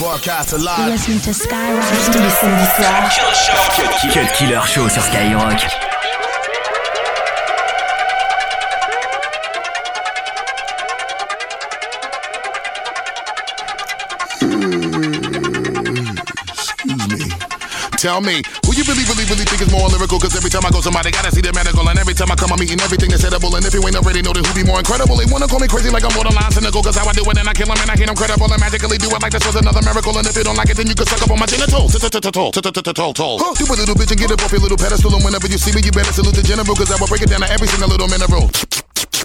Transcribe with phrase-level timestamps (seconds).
[0.00, 0.92] Broadcast live.
[0.92, 1.84] Listening to Skyrock.
[2.06, 3.10] Tous les samedis soirs.
[4.10, 5.89] Cut Killer Show sur Skyrock.
[18.00, 20.16] Tell me, who you really, really, really think is more lyrical?
[20.16, 21.84] Cause every time I go, somebody gotta see the medical.
[21.84, 23.52] And every time I come, I'm eating everything that's edible.
[23.52, 25.20] And if you ain't already know, then who be more incredible?
[25.20, 26.80] They wanna call me crazy like I'm borderline cynical.
[26.80, 28.48] Cause how I do it and I kill them and I can't incredible.
[28.48, 30.16] And magically do it like this was another miracle.
[30.16, 31.92] And if you don't like it, then you can suck up on my genitals.
[31.92, 35.12] Toll, Do a little bitch and get up off your little pedestal.
[35.12, 36.72] And whenever you see me, you better salute the general.
[36.72, 38.48] Cause I will break it down to every single little mineral.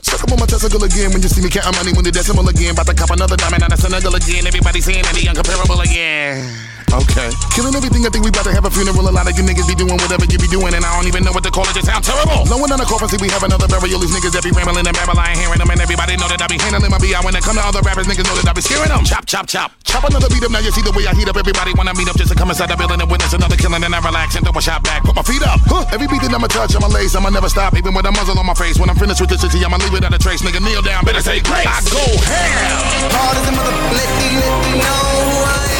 [0.04, 2.44] Suck up on my testicle again when you see me counting money when the decimal
[2.52, 2.76] again.
[2.76, 4.44] About to cop another diamond out of Senegal again.
[4.44, 6.75] Everybody saying that he uncomparable again.
[6.94, 7.30] Okay.
[7.56, 9.08] Killing everything, I think we about to have a funeral.
[9.08, 11.24] A lot of you niggas be doing whatever you be doing, and I don't even
[11.24, 11.74] know what to call it.
[11.74, 12.46] Just sound terrible.
[12.46, 14.00] No one on the coffin see we have another burial.
[14.00, 16.42] These niggas that be rambling and babble, I ain't hearing them, and everybody know that
[16.42, 17.18] I be handling my BI.
[17.26, 19.04] When it come to other rappers, niggas know that I be scaring them.
[19.04, 19.72] Chop, chop, chop.
[19.84, 21.36] Chop another beat up, now you see the way I heat up.
[21.36, 23.94] Everybody wanna meet up just to come inside the building and witness another killing, and
[23.96, 25.04] I relax and throw a shot back.
[25.04, 25.60] Put my feet up.
[25.66, 25.88] Huh.
[25.92, 28.46] Every beat that I'ma touch, I'ma lace, I'ma never stop, even with a muzzle on
[28.46, 28.80] my face.
[28.80, 30.42] When I'm finished with this city, I'ma leave without a trace.
[30.44, 31.66] Nigga, kneel down, better say grace.
[31.68, 33.10] I go ham.
[33.10, 35.75] Hard as a mother, let me, let me know who I am.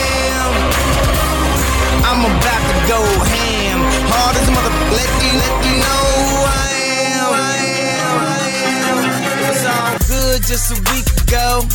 [2.16, 3.78] I'm about to go ham.
[4.08, 6.72] Hard as a mother, let me, let me know who I
[7.12, 7.28] am.
[7.36, 7.60] I
[7.92, 8.96] am, I am.
[9.36, 11.68] It was all good just a week ago.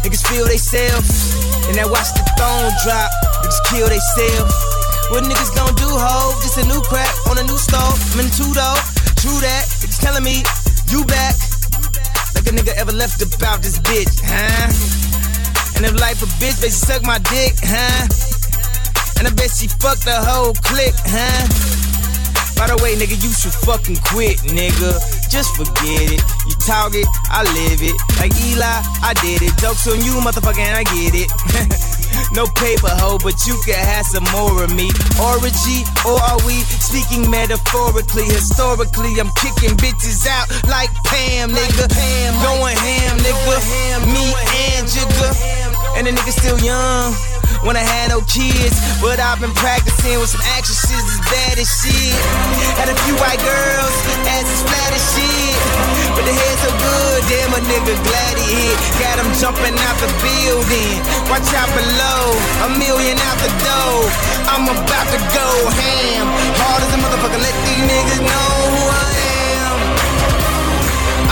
[0.00, 1.04] Niggas feel they self.
[1.68, 3.12] And I watch the throne drop.
[3.44, 4.48] Niggas kill they self.
[5.12, 6.32] What niggas gon' do, ho?
[6.40, 8.00] Just a new crack on a new stove.
[8.16, 8.80] I'm in two though.
[9.20, 9.68] True that.
[9.84, 10.48] Niggas telling me
[10.88, 11.36] you back.
[12.32, 14.64] Like a nigga ever left about this bitch, huh?
[15.76, 18.32] And if life a bitch, they suck my dick, huh?
[19.24, 21.48] And I bet she fucked the whole clique, huh?
[22.60, 25.00] By the way, nigga, you should fucking quit, nigga.
[25.32, 26.20] Just forget it.
[26.44, 27.96] You talk it, I live it.
[28.20, 28.68] Like Eli,
[29.00, 29.56] I did it.
[29.56, 31.32] Jokes on you, motherfucker, and I get it.
[32.36, 34.92] no paper hoe, but you can have some more of me.
[35.16, 38.28] Orgy, or are we speaking metaphorically?
[38.28, 41.88] Historically, I'm kicking bitches out like Pam, nigga.
[41.88, 43.56] pam Going ham, nigga.
[44.04, 44.24] Me
[44.76, 45.32] and Jigga.
[45.96, 47.33] And the nigga still young
[47.64, 48.76] when I had no kids.
[49.00, 52.14] But I've been practicing with some actresses as bad as shit.
[52.76, 53.94] Had a few white girls,
[54.28, 55.56] ass as flat as shit.
[56.14, 58.76] But the head so good, damn a nigga glad he hit.
[59.00, 61.00] Got him jumping out the building.
[61.32, 62.22] Watch out below,
[62.64, 64.00] a million out the door.
[64.52, 66.26] I'm about to go ham.
[66.60, 69.10] Hard as a motherfucker, let these niggas know who I
[69.56, 69.76] am.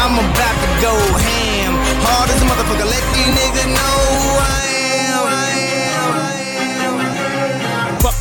[0.01, 1.73] I'm about to go ham.
[2.03, 4.62] Hard as a motherfucker, let these niggas know who I am.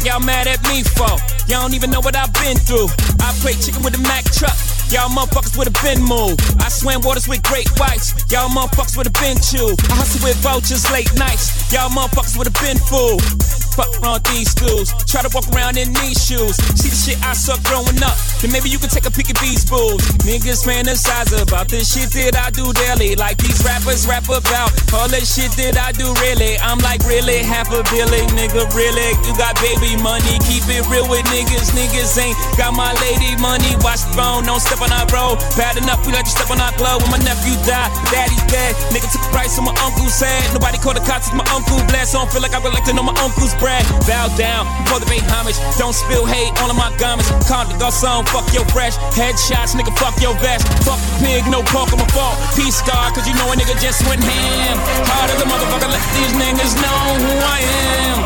[0.06, 1.10] Y'all mad at me for?
[1.48, 2.88] Y'all don't even know what I've been through.
[3.20, 4.56] I play chicken with a Mack truck.
[4.90, 6.42] Y'all motherfuckers would have been moved.
[6.60, 8.14] I swam waters with great whites.
[8.32, 9.80] Y'all motherfuckers would have been chewed.
[9.92, 11.72] I hustle with vultures late nights.
[11.72, 13.61] Y'all motherfuckers would have been fooled.
[13.72, 14.92] Fuck around these schools.
[15.08, 16.60] Try to walk around in these shoes.
[16.76, 18.20] See the shit I suck growing up.
[18.44, 20.04] Then maybe you can take a peek at these boobs.
[20.28, 23.16] Niggas fantasize about this shit that I do daily.
[23.16, 26.60] Like these rappers rap about all that shit that I do really.
[26.60, 28.68] I'm like really half a billion, nigga.
[28.76, 30.36] Really, you got baby money.
[30.44, 31.72] Keep it real with niggas.
[31.72, 33.72] Niggas ain't got my lady money.
[33.80, 35.40] Watch the phone, don't step on our road.
[35.56, 37.02] Bad enough, we let you step on our glove.
[37.08, 38.76] When my nephew died, daddy's dead.
[38.92, 40.44] Nigga took the price on my uncle's head.
[40.52, 42.12] Nobody called the cops, my uncle blessed.
[42.12, 43.86] So I don't feel like I would like to know my uncle's brag.
[44.10, 45.56] Bow down before the homage.
[45.78, 47.30] Don't spill hate of my garments.
[47.46, 48.98] Call the garçon, fuck your fresh.
[49.14, 50.66] Headshots, nigga, fuck your vest.
[50.84, 52.36] Fuck the pig, no pork on my fault.
[52.58, 54.76] Peace scar, cause you know a nigga just went ham.
[55.08, 58.18] Hard as a motherfucker, let these niggas know who I am.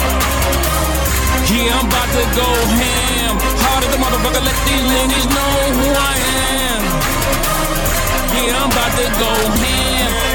[1.51, 3.33] Yeah, I'm about to go ham.
[3.61, 6.15] Hard as a motherfucker, let these niggas know who I
[6.63, 6.81] am.
[8.33, 10.34] Yeah, I'm about to go ham.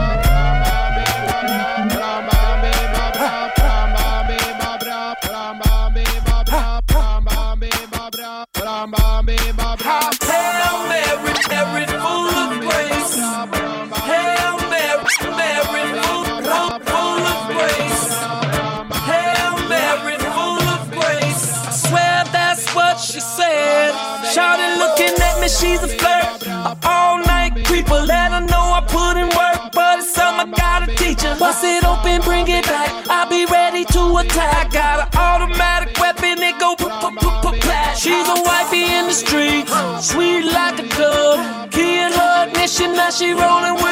[34.25, 34.71] Attack.
[34.71, 37.97] Got an automatic weapon, it go clap.
[37.97, 39.71] She's a wifey in the streets,
[40.05, 41.69] sweet like a dove.
[41.71, 43.90] Key in her ignition, now she rolling with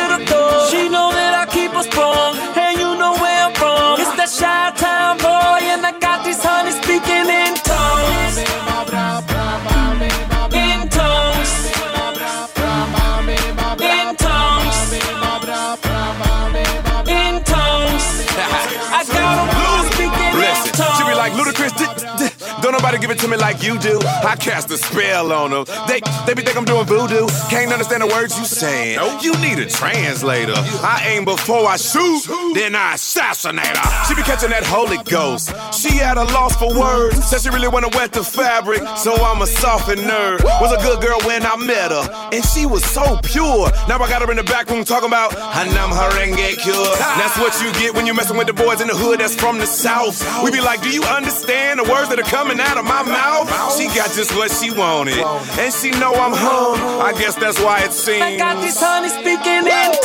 [22.89, 23.99] nobody give it to me like you do.
[24.03, 25.65] I cast a spell on them.
[25.87, 27.27] They they be think I'm doing voodoo.
[27.49, 28.99] Can't understand the words you saying.
[29.21, 30.53] You need a translator.
[30.55, 32.23] I aim before I shoot,
[32.55, 34.05] then I assassinate her.
[34.05, 35.53] She be catching that Holy Ghost.
[35.73, 37.23] She at a loss for words.
[37.29, 40.43] Said she really wanna wet the fabric, so I'm a softened nerd.
[40.43, 43.69] Was a good girl when I met her, and she was so pure.
[43.87, 46.95] Now I got her in the back room talking about Hanam Harenge cure.
[46.97, 49.59] That's what you get when you messing with the boys in the hood that's from
[49.59, 50.17] the south.
[50.43, 53.47] We be like, do you understand the words that are coming out of my mouth?
[53.77, 55.19] She got just what she wanted,
[55.59, 56.79] and she know I'm home.
[57.01, 58.23] I guess that's why it seems.
[58.23, 59.98] I got this honey speaking in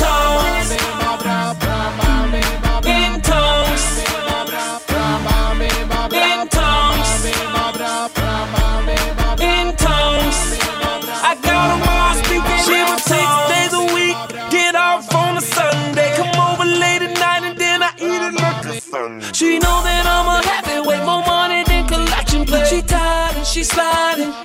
[23.65, 24.44] sliding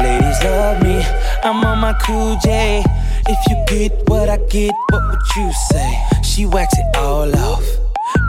[0.00, 1.04] Ladies love me,
[1.44, 2.82] I'm on my cool J.
[3.28, 5.98] If you get what I get, what would you say?
[6.22, 7.64] She wax it all off,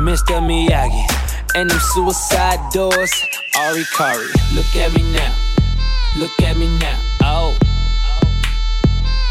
[0.01, 0.41] Mr.
[0.41, 1.05] Miyagi.
[1.55, 3.13] And them suicide doors,
[3.57, 4.27] Ari Kari.
[4.53, 5.33] Look at me now,
[6.17, 6.99] look at me now.
[7.21, 7.57] Oh.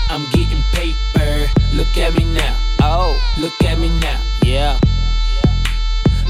[0.09, 1.49] I'm getting paper.
[1.75, 2.57] Look at me now.
[2.81, 4.19] Oh, look at me now.
[4.19, 4.41] Oh.
[4.45, 4.90] Yeah.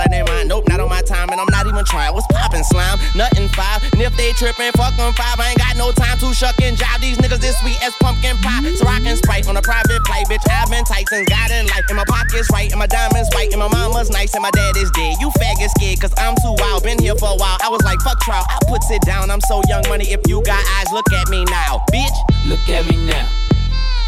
[0.00, 0.48] hotter than mine.
[0.48, 1.28] Nope, not on my time.
[1.30, 2.12] And I'm not even trying.
[2.14, 2.98] What's poppin' slime?
[3.14, 3.82] Nothing five.
[3.92, 5.38] And if they trippin', fuck them five.
[5.38, 7.00] I ain't got no time to shuck and jive.
[7.00, 8.64] These niggas this sweet as pumpkin pie.
[8.76, 10.44] So I can sprite on a private flight, bitch.
[10.48, 11.84] I've been tight since God in life.
[11.88, 12.70] And my pockets right.
[12.70, 13.52] And my diamonds white.
[13.52, 14.32] And my mama's nice.
[14.34, 15.16] And my dad is dead.
[15.20, 16.00] You faggot scared.
[16.00, 16.82] Cause I'm too wild.
[16.82, 17.58] Been here for a while.
[17.62, 18.44] I was like, fuck trial.
[18.48, 19.30] I put it down.
[19.30, 20.12] I'm so young money.
[20.12, 21.84] If you got eyes, look at me now.
[21.92, 22.16] Bitch.
[22.48, 23.28] Look at me now.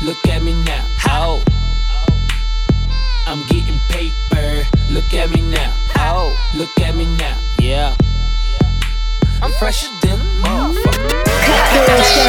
[0.02, 0.84] Look at me now.
[1.08, 1.42] Oh.
[3.26, 4.66] I'm getting paper.
[4.90, 5.81] Look at me now.
[6.04, 6.32] Oh.
[6.54, 7.38] Look at me now.
[7.58, 7.94] Yeah.
[9.40, 12.21] I'm fresher than a motherfucker.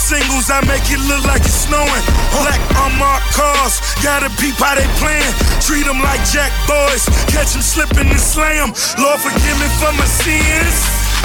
[0.00, 2.04] Singles, I make it look like it's snowing.
[2.40, 5.34] Black unmarked cars, gotta peep how they playing.
[5.60, 8.72] Treat them like jack boys, catch them slipping and slam.
[8.96, 10.76] Lord, forgive me for my sins.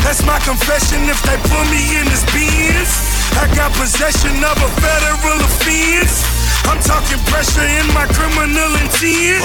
[0.04, 2.92] That's my confession if they put me in this Benz.
[3.40, 6.35] I got possession of a federal offense.
[6.70, 9.44] I'm talking pressure in my criminal intent.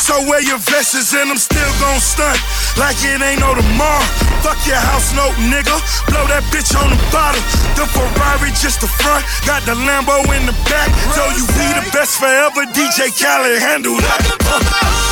[0.00, 2.38] So wear your vests and I'm still gon' stunt
[2.76, 4.04] like it ain't no tomorrow.
[4.42, 5.76] Fuck your house note, nigga.
[6.10, 7.42] Blow that bitch on the bottom.
[7.76, 10.90] The Ferrari just the front, got the Lambo in the back.
[11.14, 12.64] So you be the best forever.
[12.72, 15.11] DJ Khaled handle that.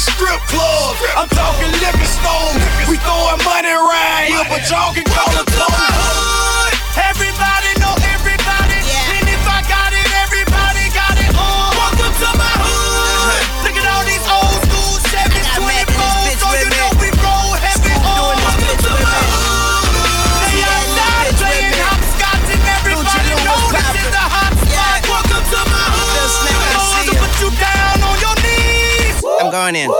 [0.00, 1.00] I'm strip clubs.
[1.14, 2.56] I'm talking liquor stores.
[2.88, 5.29] We throwing money around here, but y'all can call
[29.80, 29.90] in.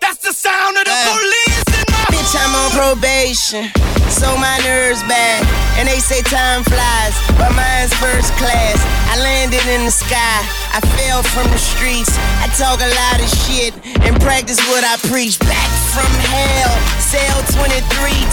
[0.00, 3.68] That's the sound of the uh, police in my Bitch, I'm on probation,
[4.08, 5.44] so my nerves bad.
[5.76, 8.80] And they say time flies, but mine's first class.
[9.12, 10.40] I landed in the sky,
[10.72, 12.12] I fell from the streets.
[12.40, 13.76] I talk a lot of shit
[14.06, 15.38] and practice what I preach.
[15.40, 17.76] Back from hell, cell 23,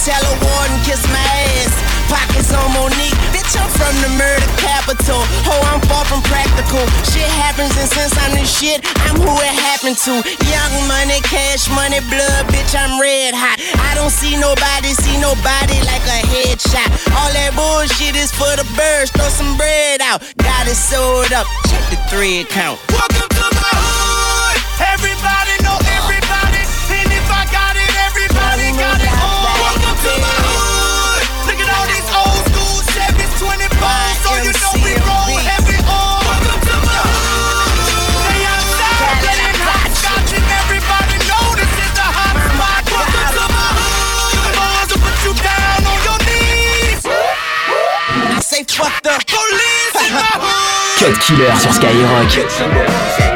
[0.08, 1.20] tell a warden kiss my
[1.60, 1.93] ass.
[2.14, 5.18] Pockets on Monique, bitch, I'm from the murder capital.
[5.50, 6.86] Ho, I'm far from practical.
[7.10, 10.22] Shit happens, and since I'm the shit, I'm who it happened to.
[10.46, 13.58] Young money, cash money, blood, bitch, I'm red hot.
[13.82, 16.86] I don't see nobody, see nobody like a headshot.
[17.18, 20.22] All that bullshit is for the birds, throw some bread out.
[20.38, 22.78] Got it sold up, check the three account.
[22.94, 23.23] Welcome
[51.18, 53.33] Killer sur Skyrock.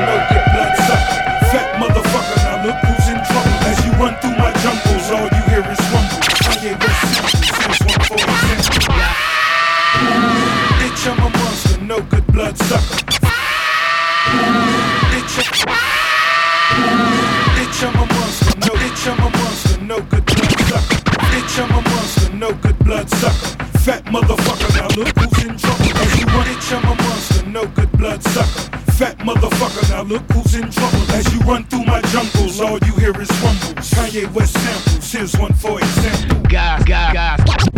[27.99, 28.77] No good blood sucker.
[28.93, 31.13] Fat motherfucker, now look who's in trouble.
[31.13, 33.91] As you run through my jungles, all you hear is rumbles.
[33.91, 36.41] Kanye West samples, here's one for example.
[36.49, 36.87] Gossip,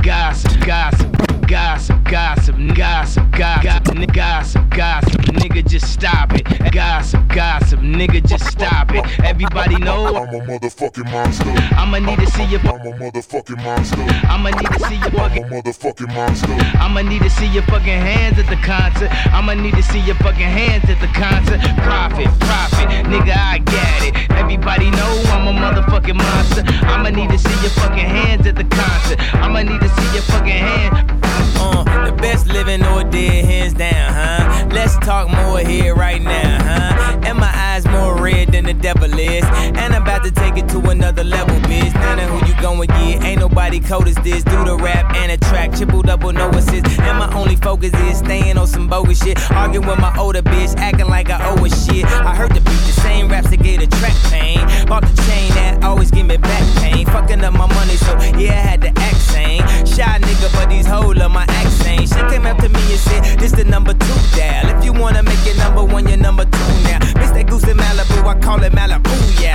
[0.03, 6.47] gossip, gossip, gossip, gossip, gossip, gossip, gossip, gossip, gossip, nigga, just stop it.
[6.73, 9.05] Gossip, gossip, nigga, just stop it.
[9.25, 11.51] Everybody know I'm a motherfucking monster.
[11.75, 12.61] I'ma need to see your.
[12.61, 13.99] I'm a motherfucking monster.
[14.31, 15.45] I'ma need to see your I'm fucking.
[15.45, 16.53] a motherfucking monster.
[16.79, 19.11] I'ma need to see your fucking hands at the concert.
[19.35, 21.59] I'ma need to see your fucking hands at the concert.
[21.83, 24.31] Profit, profit, nigga, I get it.
[24.39, 26.63] Everybody know I'm a motherfucking monster.
[26.87, 29.19] I'ma need to see your fucking hands at the concert.
[29.35, 31.40] I'ma need to see your fucking hand.
[31.57, 34.69] Uh, the best living or dead, hands down, huh?
[34.73, 37.21] Let's talk more here right now, huh?
[37.25, 39.45] And my eyes more red than the devil is.
[39.45, 41.93] And I'm about to take it to another level, bitch.
[41.95, 44.45] None of who you going get, ain't nobody cold as this.
[44.45, 46.87] Do the rap and a track, triple double, no assist.
[47.01, 49.39] And my only focus is staying on some bogus shit.
[49.51, 52.05] Arguing with my older bitch, acting like I owe her shit.
[52.05, 54.61] I heard the beat, same raps that gave the track pain.
[54.87, 57.07] Bought the chain that always give me back pain.
[57.07, 59.63] Fucking up my money, so yeah, I had the act same.
[59.87, 62.09] Shy nigga, but these hoes love my accent.
[62.09, 64.77] She came up to me and said, This the number two dial.
[64.77, 66.99] If you wanna make it number one, you're number two now.
[67.19, 69.50] Miss that goose in Malibu, I call it Malibu, yeah.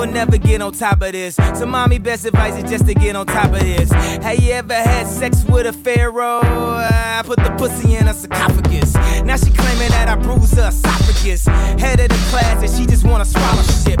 [0.00, 1.34] You'll never get on top of this.
[1.34, 3.92] So, mommy, best advice is just to get on top of this.
[3.92, 6.40] Have you ever had sex with a pharaoh?
[6.42, 8.89] I put the pussy in a sarcophagus.
[9.30, 11.46] Now she claiming that I bruised her esophagus.
[11.46, 14.00] Head of the class, and she just want a scholarship.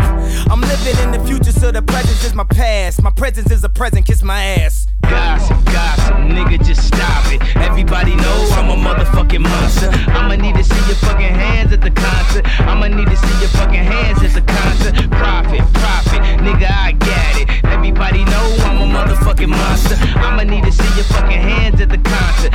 [0.50, 3.00] I'm living in the future, so the present is my past.
[3.00, 4.88] My presence is a present, kiss my ass.
[5.02, 7.40] Gossip, gossip, nigga, just stop it.
[7.58, 9.90] Everybody know I'm a motherfucking monster.
[10.10, 12.44] I'ma need to see your fucking hands at the concert.
[12.66, 14.94] I'ma need to see your fucking hands at the concert.
[15.12, 17.64] Profit, profit, nigga, I got it.
[17.66, 19.94] Everybody know I'm a motherfucking monster.
[20.18, 22.52] I'ma need to see your fucking hands at the concert.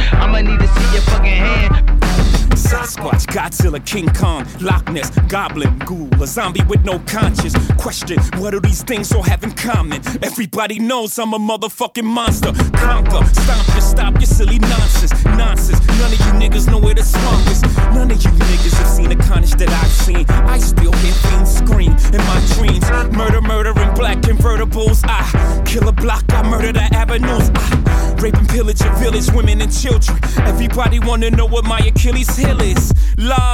[3.55, 7.55] Godzilla, King Kong, Loch Ness, Goblin, Ghoul, a zombie with no conscience.
[7.77, 10.01] Question, what do these things all have in common?
[10.23, 12.51] Everybody knows I'm a motherfucking monster.
[12.77, 15.25] Conquer, stomp your, stop your silly nonsense.
[15.25, 17.61] Nonsense, none of you niggas know where the swamp is.
[17.95, 20.25] None of you niggas have seen the carnage that I've seen.
[20.29, 22.89] I still hear fiends scream in my dreams.
[23.15, 25.03] Murder, murder in black convertibles.
[25.05, 27.49] I kill a block, I murder the avenues.
[27.55, 30.17] I rape and pillage your village, women and children.
[30.39, 32.93] Everybody wanna know what my Achilles heel is.
[33.17, 33.44] Love,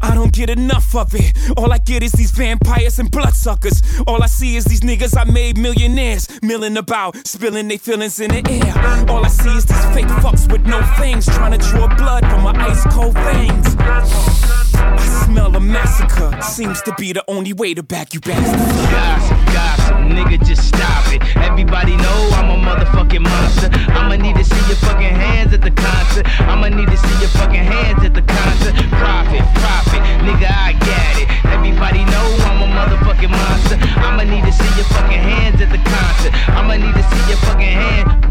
[0.00, 1.32] I don't get enough of it.
[1.56, 3.82] All I get is these vampires and bloodsuckers.
[4.06, 8.30] All I see is these niggas I made millionaires, milling about, spilling their feelings in
[8.30, 9.10] the air.
[9.10, 12.42] All I see is these fake fucks with no fangs, trying to draw blood from
[12.42, 14.71] my ice cold veins.
[14.82, 16.30] I smell a massacre.
[16.42, 18.58] Seems to be the only way to back you bastard.
[18.90, 21.22] Gossip, gossip, nigga, just stop it.
[21.36, 23.70] Everybody know I'm a motherfucking monster.
[23.92, 26.26] I'ma need to see your fucking hands at the concert.
[26.40, 28.74] I'ma need to see your fucking hands at the concert.
[28.90, 31.28] Profit, profit, nigga, I got it.
[31.46, 33.76] Everybody know I'm a motherfucking monster.
[34.00, 36.32] I'ma need to see your fucking hands at the concert.
[36.50, 38.22] I'ma need to see your fucking hand.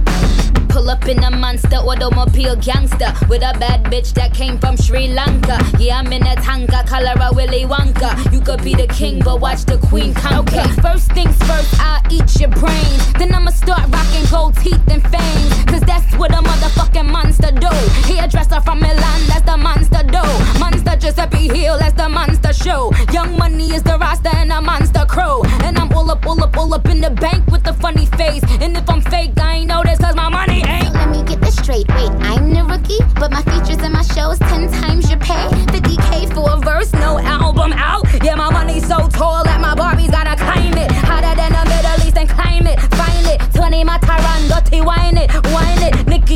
[0.71, 5.10] Pull up in a monster automobile gangster with a bad bitch that came from Sri
[5.10, 5.60] Lanka.
[5.77, 8.31] Yeah, I'm in a tanka, color a Willy Wonka.
[8.31, 10.62] You could be the king, but watch the queen conquer.
[10.62, 13.13] Okay, first things first, I'll eat your brains.
[13.13, 15.65] Then I'ma start rocking gold teeth and fangs.
[15.65, 17.69] Cause that's what a motherfucking monster do.
[18.07, 20.23] Hairdresser from Milan, that's the monster do.
[20.60, 22.91] Monster Giuseppe Hill, that's the monster show.
[23.12, 25.43] Young money is the roster and a monster crow.
[25.63, 28.43] And I'm all up, all up, all up in the bank with a funny face.
[28.62, 29.70] And if I'm fake, I ain't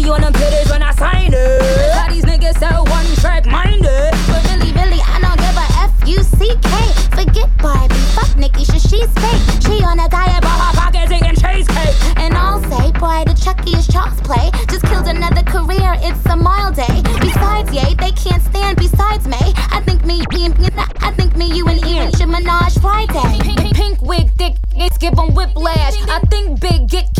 [0.05, 0.11] it.
[0.15, 1.91] On them titties when I sign it.
[1.93, 4.11] How these niggas so one track minded.
[4.27, 6.69] But really, really, I don't give a F U C K.
[7.17, 9.43] Forget Barbie, fuck Nicki, sure she's fake.
[9.65, 11.95] She on a diet, but her pockets eating cheesecake.
[12.17, 14.51] And I'll say, boy, the Chucky is child's play.
[14.69, 17.01] Just killed another career, it's a mile day.
[17.19, 19.41] Besides, yay, they can't stand besides me.
[19.73, 20.69] I think me, me, me
[21.01, 23.39] I think me, you and Ian should menage Friday.
[23.41, 25.95] Pink, pink wig, thick, it's give 'em whiplash.
[26.09, 27.13] I think big, get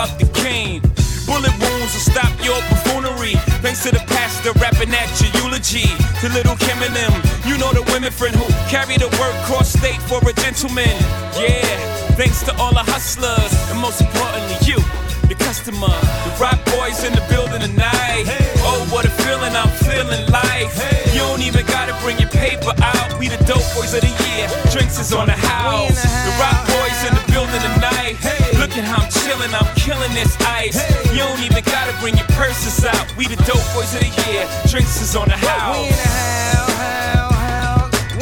[0.00, 0.80] I tore you out the game.
[1.26, 3.36] Bullet wounds will stop your buffoonery.
[3.60, 5.86] Thanks to the pastor rapping at your eulogy.
[6.24, 7.12] To little Kim and them,
[7.44, 10.96] you know the women friend who carry the work cross state for a gentleman.
[11.36, 11.68] Yeah,
[12.16, 14.80] thanks to all the hustlers, and most importantly, you,
[15.28, 15.92] the customer.
[16.24, 18.24] The rock boys in the building tonight.
[18.64, 20.72] Oh, what a feeling I'm feeling like.
[21.12, 23.18] You don't even gotta bring your paper out.
[23.20, 24.48] We the dope boys of the year.
[24.72, 26.00] Drinks is on the house.
[26.00, 28.16] The rock boys in the building tonight.
[28.58, 30.78] Look at how I'm chilling, I'm killing this ice.
[31.12, 33.06] You don't even gotta bring your purses out.
[33.16, 34.46] We the dope boys of the year.
[34.66, 35.86] Drinks is on the house.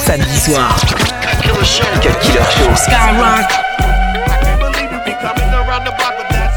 [0.05, 0.69] Samedi soir.
[1.25, 1.89] Cut Killer Show.
[2.05, 2.73] Cut Killer Show.
[2.77, 3.49] Skyrock.
[3.49, 6.48] I can't believe you be coming around the block with that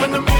[0.00, 0.37] when the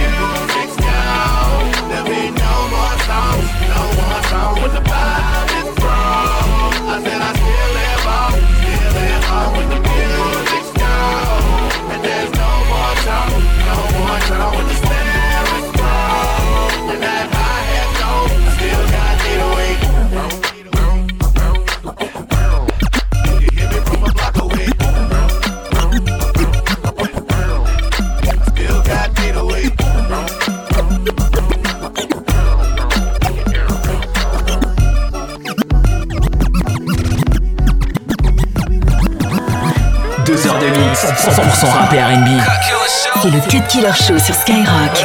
[43.22, 45.04] C'est le Cut Killer Show sur Skyrock.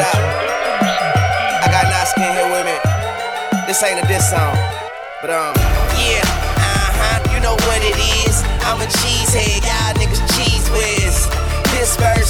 [1.61, 2.77] I got nice skin here with me.
[3.67, 4.55] This ain't a diss song,
[5.21, 5.53] but um,
[5.97, 8.43] yeah, uh huh, you know what it is.
[8.65, 11.27] I'm a cheesehead, y'all niggas cheese whiz.
[11.71, 12.23] Pittsburgh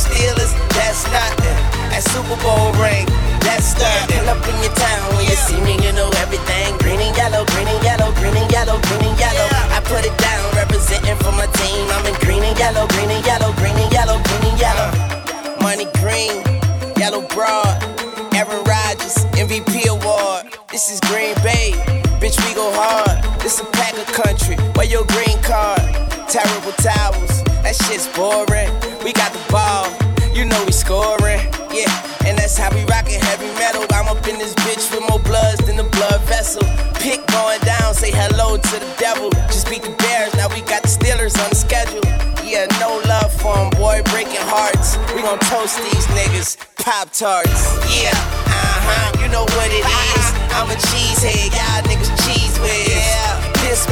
[0.73, 1.72] that's nothing.
[1.93, 3.05] That Super Bowl ring,
[3.45, 4.17] that's nothing.
[4.17, 6.73] Pull up in your town when you see me, you know everything.
[6.81, 9.45] Green and yellow, green and yellow, green and yellow, green and yellow.
[9.69, 11.85] I put it down, representing for my team.
[11.93, 14.89] I'm in green and yellow, green and yellow, green and yellow, green and yellow.
[15.61, 16.41] Money green,
[16.97, 17.77] yellow broad.
[18.33, 20.49] Aaron Rodgers, MVP award.
[20.73, 21.77] This is Green Bay,
[22.17, 23.21] bitch, we go hard.
[23.45, 25.85] This a pack of country, where your green card?
[26.25, 28.73] Terrible towels, that shit's boring.
[29.05, 29.93] We got the ball,
[30.35, 31.39] you know we scoring.
[31.71, 31.89] Yeah,
[32.25, 33.85] and that's how we rockin' heavy metal.
[33.93, 36.63] I'm up in this bitch with more bloods than the blood vessel.
[36.99, 39.29] Pick going down, say hello to the devil.
[39.47, 42.01] Just beat the Bears, now we got the Steelers on the schedule.
[42.43, 44.97] Yeah, no love for 'em, boy, breaking hearts.
[45.15, 47.63] We gon' toast these niggas, Pop Tarts.
[47.89, 50.25] Yeah, uh huh, you know what it is.
[50.53, 52.89] I'm a cheesehead, y'all niggas cheese whiz.
[52.89, 53.42] Yeah,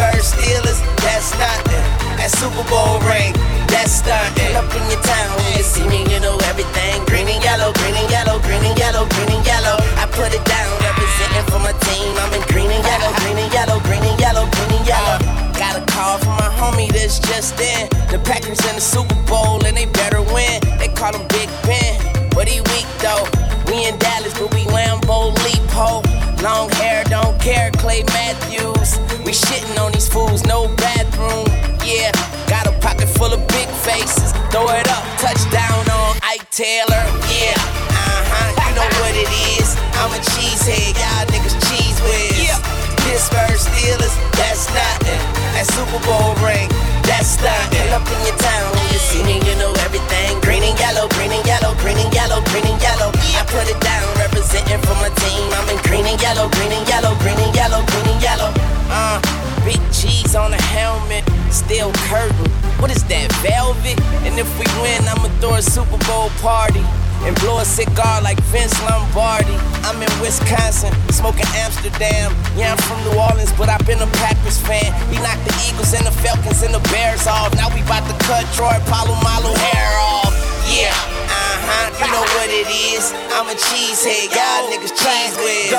[0.01, 1.85] Pittsburgh Steelers, that's nothing.
[2.17, 3.37] That Super Bowl ring,
[3.69, 4.57] that's stunting.
[4.57, 7.05] Up in your town, you see me, you know everything.
[7.05, 9.77] Green and yellow, green and yellow, green and yellow, green and yellow.
[10.01, 12.17] I put it down, representing for my team.
[12.17, 15.17] I'm in green and yellow, green and yellow, green and yellow, green and yellow.
[15.53, 17.85] Got a call from my homie that's just in.
[18.09, 20.65] The Packers in the Super Bowl and they better win.
[20.81, 21.93] They call him Big Ben,
[22.33, 23.29] but he weak though.
[23.69, 26.01] We in Dallas, but we Lambo leap ho.
[26.41, 28.97] Long hair, don't care, Clay Matthews.
[29.21, 31.45] We shitting on these fools, no bathroom.
[31.85, 32.09] Yeah,
[32.49, 34.33] got a pocket full of big faces.
[34.49, 37.05] Throw it up, touchdown on Ike Taylor.
[37.29, 37.53] Yeah,
[37.93, 39.77] uh huh, you know what it is.
[40.01, 42.57] I'm a cheesehead, y'all niggas cheese whiz.
[43.05, 45.21] Pittsburgh Steelers, that's nothing.
[45.53, 46.73] That Super Bowl ring,
[47.05, 47.85] that's stunting.
[47.93, 50.41] Up in your town, when you see me, you know everything.
[50.41, 53.13] Green and yellow, green and yellow, green and yellow, green and yellow.
[53.37, 54.09] I put it down,
[54.51, 55.47] representing for my team.
[55.53, 58.51] I'm in green and yellow, green and yellow, green and yellow, green and yellow.
[58.91, 59.19] Uh,
[59.63, 62.51] big G's on the helmet, steel curtain.
[62.79, 63.99] What is that, velvet?
[64.27, 66.83] And if we win, I'ma throw a Super Bowl party
[67.23, 69.55] and blow a cigar like Vince Lombardi.
[69.85, 72.33] I'm in Wisconsin, smoking Amsterdam.
[72.57, 74.91] Yeah, I'm from New Orleans, but I've been a Packers fan.
[75.09, 77.53] We knocked the Eagles and the Falcons and the Bears off.
[77.55, 80.50] Now we about to cut Troy Polamalu hair off.
[80.69, 83.13] Yeah, uh-huh, you know what it is.
[83.33, 85.73] I'm a cheesehead, y'all niggas cheese whiz.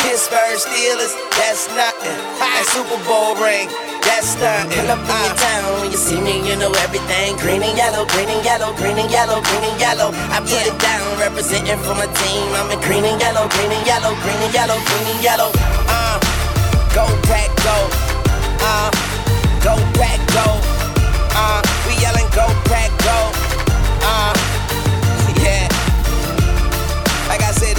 [0.00, 2.16] Pittsburgh Steelers, that's nothing.
[2.40, 3.68] That Super Bowl ring,
[4.04, 4.72] that's nothing.
[4.72, 7.36] Pull up in your town when you see me, you know everything.
[7.40, 10.12] Green and yellow, green and yellow, green and yellow, green and yellow.
[10.32, 12.46] I put it down, representing for my team.
[12.56, 15.50] I'm in green and yellow, green and yellow, green and yellow, green and yellow.
[15.88, 16.16] Uh,
[16.92, 17.76] go pack, go.
[18.60, 18.90] Uh,
[19.64, 20.46] go pack, go.
[21.36, 21.64] Uh,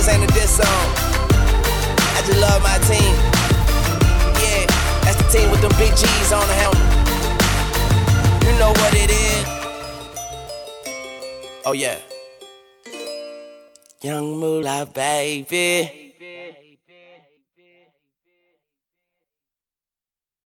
[0.05, 0.67] this ain't a diss song.
[2.15, 3.15] I just love my team.
[4.43, 4.65] Yeah,
[5.03, 6.81] that's the team with them big G's on the helmet.
[8.45, 9.45] You know what it is.
[11.65, 11.97] Oh yeah.
[14.01, 16.04] Young Moolah, baby.